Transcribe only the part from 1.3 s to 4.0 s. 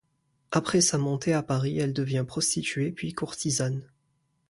à Paris, elle devient prostituée puis courtisane.